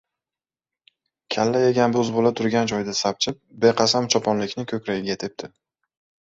Kalla 1.35 1.59
yegan 1.63 1.93
bo‘zbola 1.95 2.31
turgan 2.39 2.71
joyida 2.71 2.95
sapchib, 3.01 3.37
beqasam 3.67 4.09
choponlikning 4.15 4.69
ko‘kragiga 4.73 5.19
tepdi. 5.27 5.53